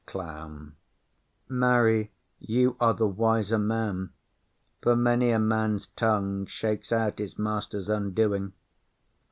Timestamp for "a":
5.29-5.37